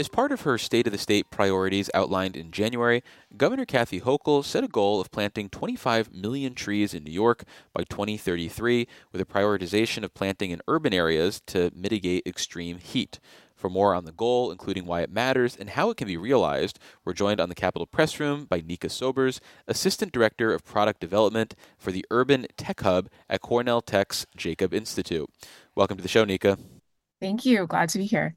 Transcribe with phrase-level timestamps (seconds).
[0.00, 3.02] As part of her State of the State priorities outlined in January,
[3.36, 7.42] Governor Kathy Hochul set a goal of planting 25 million trees in New York
[7.72, 13.18] by 2033, with a prioritization of planting in urban areas to mitigate extreme heat.
[13.56, 16.78] For more on the goal, including why it matters and how it can be realized,
[17.04, 21.56] we're joined on the Capitol Press Room by Nneka Sobers, Assistant Director of Product Development
[21.76, 25.28] for the Urban Tech Hub at Cornell Tech's Jacob Institute.
[25.74, 26.56] Welcome to the show, Nneka.
[27.20, 27.66] Thank you.
[27.66, 28.36] Glad to be here.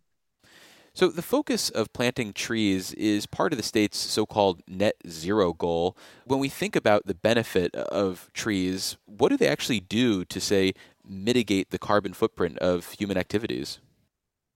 [0.93, 5.53] So, the focus of planting trees is part of the state's so called net zero
[5.53, 5.95] goal.
[6.25, 10.73] When we think about the benefit of trees, what do they actually do to, say,
[11.07, 13.79] mitigate the carbon footprint of human activities?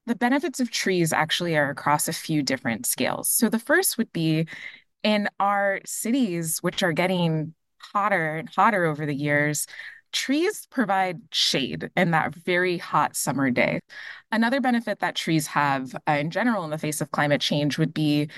[0.08, 3.30] The benefits of trees actually are across a few different scales.
[3.30, 4.48] So, the first would be
[5.04, 9.68] in our cities, which are getting hotter and hotter over the years,
[10.16, 13.82] trees provide shade in that very hot summer day.
[14.32, 17.94] Another benefit that trees have uh, in general in the face of climate change would
[17.94, 18.30] be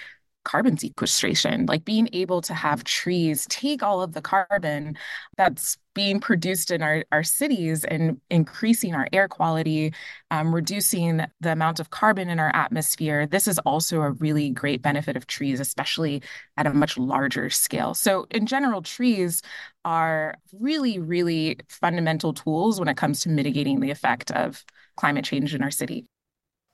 [0.48, 4.98] carbon sequestration, like being able to have trees take all of the carbon
[5.36, 9.94] that's being produced in our, our cities and increasing our air quality,
[10.31, 13.28] um, reducing the amount of carbon in our atmosphere.
[13.28, 16.23] This is also a really great benefit of trees, especially
[16.56, 17.94] at a much larger scale.
[17.94, 19.42] So, in general, trees
[19.84, 24.64] are really, really fundamental tools when it comes to mitigating the effect of
[24.95, 26.06] climate change in our city.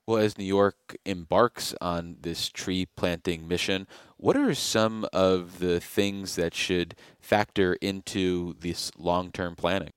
[0.06, 3.88] Well, as New York embarks on this tree planting mission,
[4.18, 9.92] what are some of the things that should factor into this long term planning?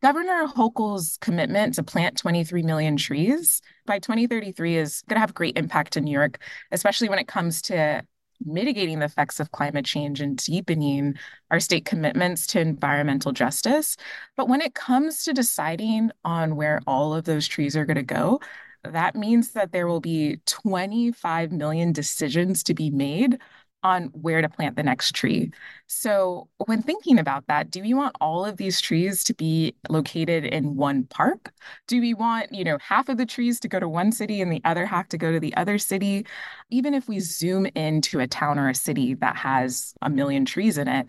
[0.00, 5.58] Governor Hochul's commitment to plant 23 million trees by 2033 is going to have great
[5.58, 6.38] impact in New York,
[6.72, 8.02] especially when it comes to
[8.44, 11.14] mitigating the effects of climate change and deepening
[11.50, 13.96] our state commitments to environmental justice.
[14.36, 18.02] But when it comes to deciding on where all of those trees are going to
[18.02, 18.40] go,
[18.84, 23.38] that means that there will be 25 million decisions to be made
[23.84, 25.52] on where to plant the next tree.
[25.86, 30.44] So, when thinking about that, do we want all of these trees to be located
[30.44, 31.52] in one park?
[31.86, 34.50] Do we want, you know, half of the trees to go to one city and
[34.50, 36.26] the other half to go to the other city?
[36.70, 40.78] Even if we zoom into a town or a city that has a million trees
[40.78, 41.06] in it,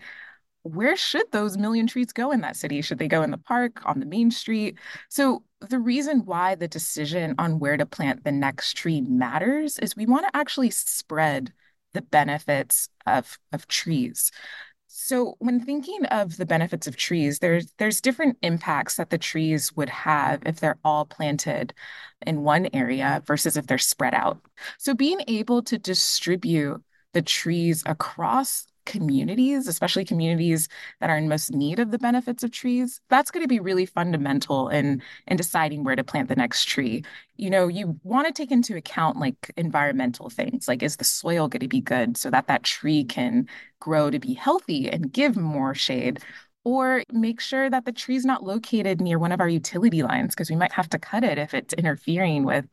[0.66, 2.80] where should those million trees go in that city?
[2.82, 4.78] Should they go in the park, on the main street?
[5.08, 9.96] So, the reason why the decision on where to plant the next tree matters is
[9.96, 11.52] we want to actually spread
[11.94, 14.30] the benefits of, of trees.
[14.88, 19.74] So, when thinking of the benefits of trees, there's there's different impacts that the trees
[19.76, 21.74] would have if they're all planted
[22.26, 24.40] in one area versus if they're spread out.
[24.78, 26.82] So, being able to distribute
[27.12, 30.68] the trees across communities, especially communities
[31.00, 33.86] that are in most need of the benefits of trees, that's going to be really
[33.86, 37.04] fundamental in in deciding where to plant the next tree.
[37.36, 41.48] You know, you want to take into account like environmental things, like is the soil
[41.48, 43.46] going to be good so that that tree can
[43.80, 46.20] grow to be healthy and give more shade
[46.66, 50.50] or make sure that the tree's not located near one of our utility lines because
[50.50, 52.66] we might have to cut it if it's interfering with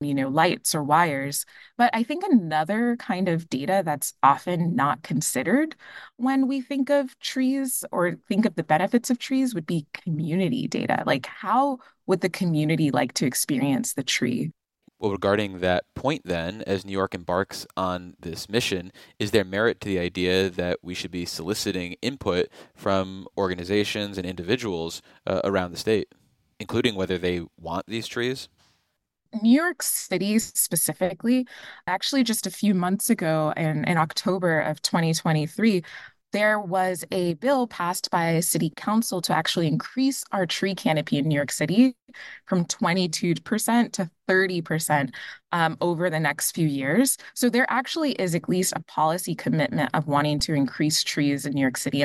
[0.00, 1.46] you know, lights or wires.
[1.78, 5.76] But I think another kind of data that's often not considered
[6.16, 10.66] when we think of trees or think of the benefits of trees would be community
[10.66, 11.04] data.
[11.06, 14.50] Like, how would the community like to experience the tree?
[14.98, 19.78] Well, regarding that point, then, as New York embarks on this mission, is there merit
[19.82, 25.72] to the idea that we should be soliciting input from organizations and individuals uh, around
[25.72, 26.08] the state,
[26.58, 28.48] including whether they want these trees?
[29.42, 31.46] New York City specifically,
[31.86, 35.82] actually, just a few months ago in, in October of 2023,
[36.36, 41.26] there was a bill passed by city council to actually increase our tree canopy in
[41.26, 41.96] New York City
[42.44, 45.14] from 22% to 30%
[45.52, 47.16] um, over the next few years.
[47.34, 51.54] So there actually is at least a policy commitment of wanting to increase trees in
[51.54, 52.04] New York City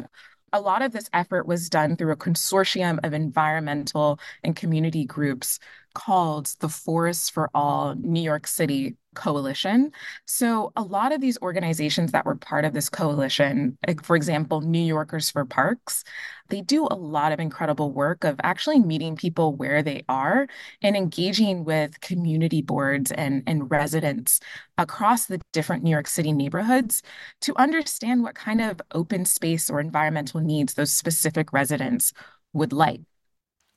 [0.53, 5.59] a lot of this effort was done through a consortium of environmental and community groups
[5.93, 9.91] called the Forests for All New York City Coalition.
[10.25, 14.83] So, a lot of these organizations that were part of this coalition, for example, New
[14.83, 16.03] Yorkers for Parks,
[16.49, 20.47] they do a lot of incredible work of actually meeting people where they are
[20.81, 24.39] and engaging with community boards and, and residents
[24.77, 27.03] across the different New York City neighborhoods
[27.41, 32.13] to understand what kind of open space or environmental needs those specific residents
[32.53, 33.01] would like.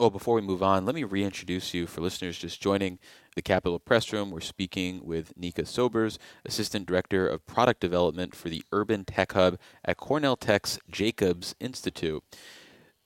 [0.01, 2.99] Well, before we move on, let me reintroduce you for listeners just joining
[3.37, 4.33] the Capitol Press Room.
[4.33, 9.57] We're speaking with Nneka Sobers, Assistant Director of Product Development for the Urban Tech Hub
[9.85, 12.25] at Cornell Tech's Jacobs Institute.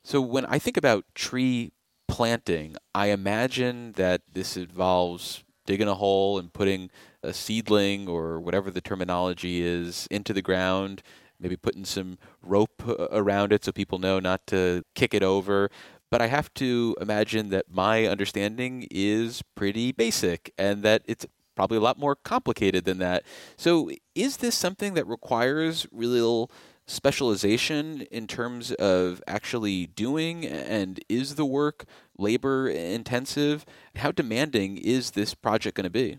[0.02, 1.73] So, when I think about tree
[2.06, 6.88] planting, I imagine that this involves digging a hole and putting
[7.23, 11.02] a seedling or whatever the terminology is into the ground,
[11.38, 12.82] maybe putting some rope
[13.12, 15.70] around it so people know not to kick it over.
[16.10, 21.76] But I have to imagine that my understanding is pretty basic and that it's probably
[21.76, 23.25] a lot more complicated than that.
[23.56, 26.50] So, is this something that requires real
[26.87, 30.46] specialization in terms of actually doing?
[30.46, 31.84] And is the work
[32.16, 33.66] labor intensive?
[33.96, 36.19] How demanding is this project going to be?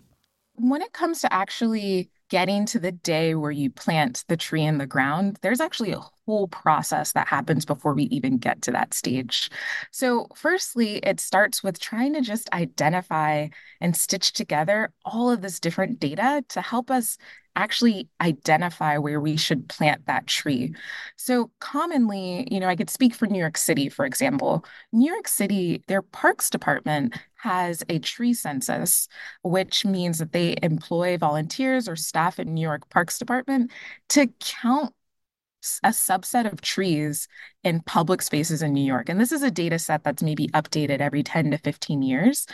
[0.54, 4.78] When it comes to actually getting to the day where you plant the tree in
[4.78, 8.94] the ground, there's actually a whole process that happens before we even get to that
[8.94, 9.50] stage.
[9.90, 13.48] So, firstly, it starts with trying to just identify
[13.80, 17.18] and stitch together all of this different data to help us
[17.56, 20.74] actually identify where we should plant that tree.
[21.16, 24.64] So commonly, you know, I could speak for New York City, for example.
[24.92, 29.08] New York City, their parks department has a tree census,
[29.42, 33.70] which means that they employ volunteers or staff in New York Parks Department
[34.10, 34.94] to count
[35.82, 37.28] a subset of trees
[37.64, 39.08] in public spaces in New York.
[39.08, 42.46] And this is a data set that's maybe updated every 10 to 15 years.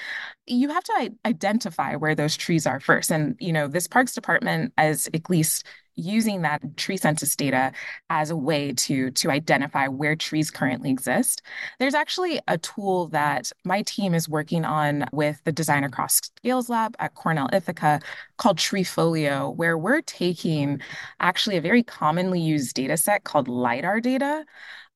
[0.46, 3.10] You have to identify where those trees are first.
[3.10, 7.72] And, you know, this parks department, as at least using that tree census data
[8.10, 11.42] as a way to to identify where trees currently exist.
[11.78, 16.68] There's actually a tool that my team is working on with the Design Across Scales
[16.68, 18.00] Lab at Cornell Ithaca
[18.36, 20.80] called Treefolio, where we're taking
[21.20, 24.44] actually a very commonly used data set called LIDAR data.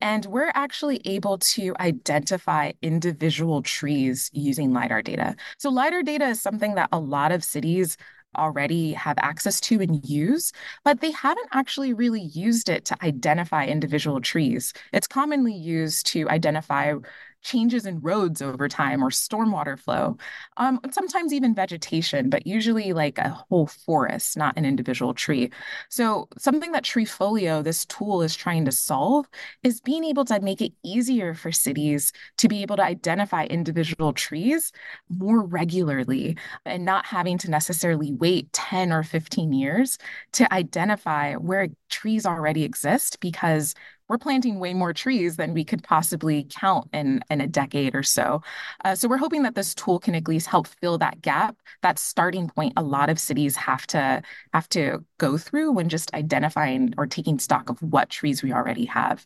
[0.02, 5.36] And we're actually able to identify individual trees using LiDAR data.
[5.58, 7.98] So, LiDAR data is something that a lot of cities
[8.36, 10.52] already have access to and use,
[10.84, 14.72] but they haven't actually really used it to identify individual trees.
[14.92, 16.94] It's commonly used to identify
[17.42, 20.16] changes in roads over time or stormwater flow,
[20.56, 25.50] um, sometimes even vegetation, but usually like a whole forest, not an individual tree.
[25.88, 29.26] So, something that Treefolio, this tool, is trying to solve
[29.62, 34.12] is being able to make it easier for cities to be able to identify individual
[34.12, 34.72] trees
[35.08, 39.98] more regularly and not having to necessarily wait 10 or 15 years
[40.32, 43.74] to identify where trees already exist because
[44.10, 48.02] we're planting way more trees than we could possibly count in in a decade or
[48.02, 48.42] so.
[48.84, 51.96] Uh, so we're hoping that this tool can at least help fill that gap, that
[51.96, 54.20] starting point a lot of cities have to
[54.52, 58.84] have to go through when just identifying or taking stock of what trees we already
[58.84, 59.24] have.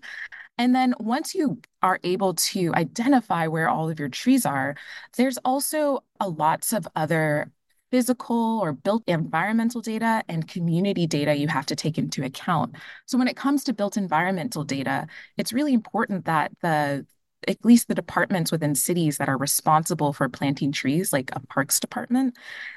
[0.59, 4.77] And then once you are able to identify where all of your trees are,
[5.17, 7.51] there's also a lots of other
[7.95, 12.75] physical or built environmental data and community data you have to take into account.
[13.07, 15.07] So when it comes to built environmental data,
[15.37, 17.07] it's really important that the
[17.49, 21.81] at least the departments within cities that are responsible for planting trees, like a parks
[21.81, 22.37] department,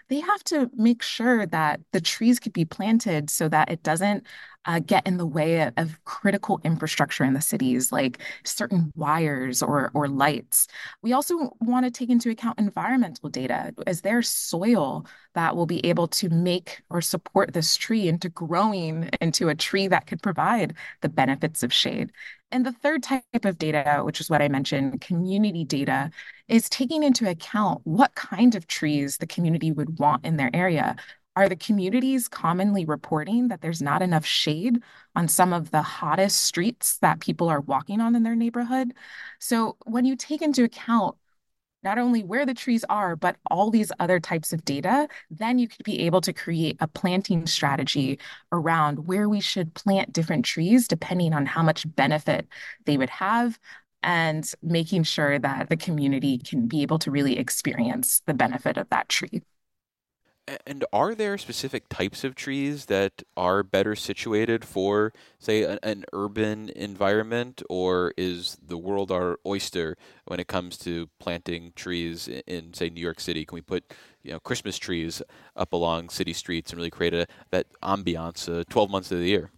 [0.10, 4.26] they have to make sure that the trees could be planted so that it doesn't
[4.68, 9.64] uh, get in the way of, of, critical infrastructure in the cities, like certain wires
[9.64, 10.68] or, or lights.
[11.02, 13.74] We also want to take into account environmental data.
[13.88, 15.06] Is there soil
[15.36, 19.88] that will be able to make or support this tree into growing into a tree
[19.88, 22.12] that could provide the benefits of shade?
[22.52, 26.12] And the third type of data, which is what I mentioned, community data,
[26.48, 30.96] is taking into account what kind of trees the community would want in their area.
[31.36, 34.82] Are the communities commonly reporting that there's not enough shade
[35.16, 38.94] on some of the hottest streets that people are walking on in their neighborhood?
[39.40, 41.16] So, when you take into account
[41.84, 45.68] not only where the trees are, but all these other types of data, then you
[45.68, 48.20] could be able to create a planting strategy
[48.52, 52.48] around where we should plant different trees depending on how much benefit
[52.86, 53.60] they would have
[54.04, 58.90] and making sure that the community can be able to really experience the benefit of
[58.90, 59.42] that tree.
[60.66, 66.06] And are there specific types of trees that are better situated for, say, an, an,
[66.14, 72.42] urban environment, or is the world our oyster when it comes to planting trees in,
[72.48, 73.46] in, say, New York City?
[73.46, 75.22] Can we put, you know, Christmas trees
[75.58, 79.28] up along city streets and really create a that ambiance uh, 12 months of the
[79.28, 79.52] year?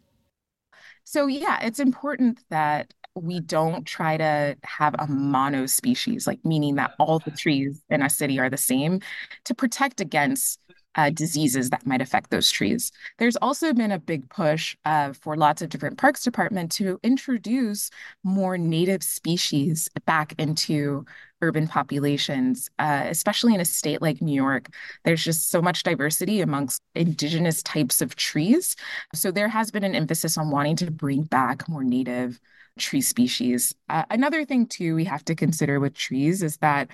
[1.04, 6.76] So yeah, it's important that we don't try to have a mono species, like meaning
[6.76, 9.02] that all the trees in a city are the same,
[9.46, 10.60] to protect against
[10.96, 12.92] uh, diseases that might affect those trees.
[13.18, 17.90] There's also been a big push uh, for lots of different parks department to introduce
[18.24, 21.06] more native species back into
[21.42, 24.68] urban populations, uh, especially in a state like New York.
[25.06, 28.76] There's just so much diversity amongst indigenous types of trees.
[29.14, 32.40] So there has been an emphasis on wanting to bring back more native
[32.78, 33.74] tree species.
[33.90, 36.90] Uh, another thing, too, we have to consider with trees is that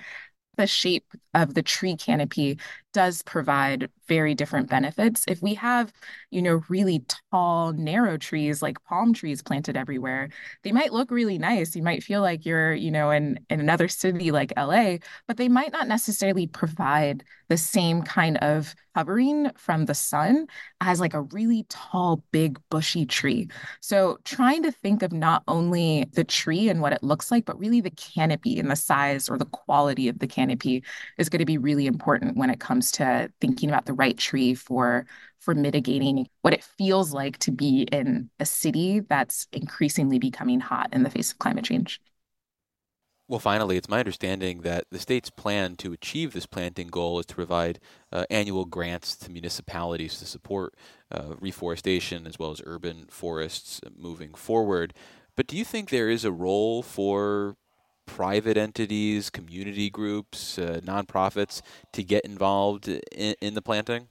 [0.56, 2.58] the shape of the tree canopy
[2.96, 5.26] does provide very different benefits.
[5.28, 5.92] If we have,
[6.30, 10.30] you know, really tall, narrow trees like palm trees planted everywhere,
[10.62, 11.76] they might look really nice.
[11.76, 14.96] You might feel like you're, you know, in, in another city like LA,
[15.28, 20.46] but they might not necessarily provide the same kind of covering from the sun
[20.80, 23.46] as like a really tall, big, bushy tree.
[23.82, 27.58] So trying to think of not only the tree and what it looks like, but
[27.58, 30.82] really the canopy and the size or the quality of the canopy
[31.18, 34.54] is going to be really important when it comes to thinking about the right tree
[34.54, 35.06] for
[35.40, 40.88] for mitigating what it feels like to be in a city that's increasingly becoming hot
[40.92, 42.00] in the face of climate change.
[43.28, 47.26] Well, finally, it's my understanding that the state's plan to achieve this planting goal is
[47.26, 47.80] to provide
[48.12, 50.74] uh, annual grants to municipalities to support
[51.10, 54.94] uh, reforestation as well as urban forests moving forward.
[55.34, 57.56] But do you think there is a role for
[58.06, 64.08] private entities, community groups, uh, nonprofits to get involved in, in the planting?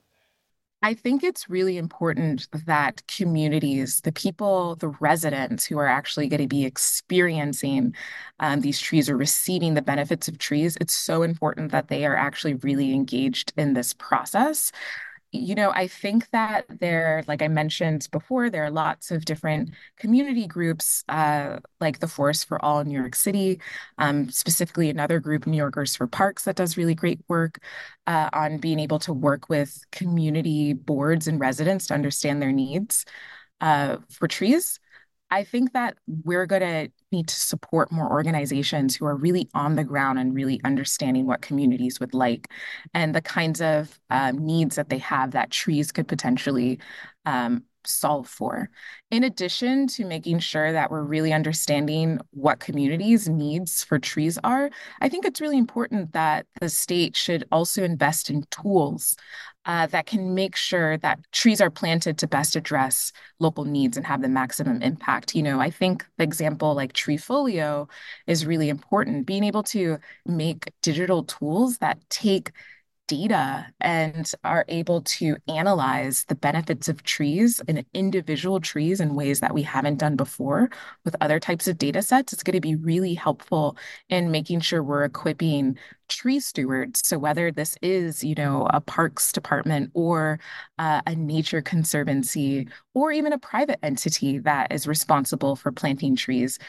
[0.81, 6.41] I think it's really important that communities, the people, the residents who are actually going
[6.41, 7.95] to be experiencing
[8.39, 12.15] um, these trees or receiving the benefits of trees, it's so important that they are
[12.15, 14.71] actually really engaged in this process
[15.35, 19.71] you know, I think that there, like I mentioned before, there are lots of different
[19.97, 23.59] community groups, uh, like the Forest for All in New York City,
[23.97, 27.59] um, specifically another group, New Yorkers for Parks, that does really great work
[28.07, 33.05] uh, on being able to work with community boards and residents to understand their needs
[33.61, 34.79] uh, for trees.
[35.35, 39.75] I think that we're going to need to support more organizations who are really on
[39.75, 42.49] the ground and really understanding what communities would like
[42.93, 46.79] and the kinds of um, needs that they have that trees could potentially
[47.25, 48.69] um, solve for.
[49.11, 54.69] In addition to making sure that we're really understanding what communities' needs for trees are,
[55.01, 59.15] I think it's really important that the state should also invest in tools
[59.65, 64.05] uh, that can make sure that trees are planted to best address local needs and
[64.05, 65.35] have the maximum impact.
[65.35, 67.89] You know, I think the example like Treefolio
[68.27, 69.25] is really important.
[69.25, 72.51] Being able to make digital tools that take
[73.07, 79.39] data and are able to analyze the benefits of trees and individual trees in ways
[79.39, 80.69] that we haven't done before
[81.03, 83.77] with other types of data sets, it's going to be really helpful
[84.09, 87.01] in making sure we're equipping tree stewards.
[87.05, 90.39] So whether this is, you know, a parks department or
[90.77, 96.59] uh, a nature conservancy or even a private entity that is responsible for planting trees,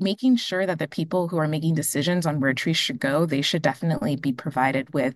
[0.00, 3.42] making sure that the people who are making decisions on where trees should go, they
[3.42, 5.14] should definitely be provided with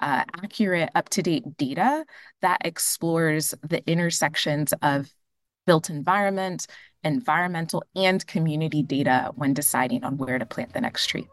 [0.00, 2.04] uh, accurate, up to date data
[2.42, 5.12] that explores the intersections of
[5.66, 6.66] built environment,
[7.04, 11.28] environmental, and community data when deciding on where to plant the next tree.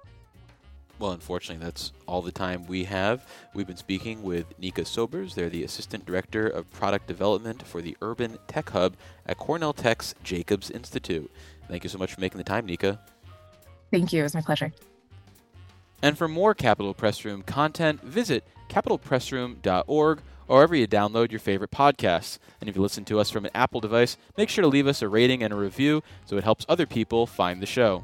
[0.97, 3.27] Well, unfortunately, that's all the time we have.
[3.53, 5.35] We've been speaking with Nneka Sobers.
[5.35, 8.95] They're the Assistant Director of Product Development for the Urban Tech Hub
[9.25, 11.29] at Cornell Tech's Jacobs Institute.
[11.67, 12.97] Thank you so much for making the time, Nneka.
[13.91, 14.21] Thank you.
[14.21, 14.71] It was my pleasure.
[16.01, 18.45] And for more Capitol Press Room content, visit
[18.75, 22.37] capitolpressroom.org or wherever you download your favorite podcasts.
[22.59, 25.01] And if you listen to us from an Apple device, make sure to leave us
[25.01, 28.03] a rating and a review so it helps other people find the show.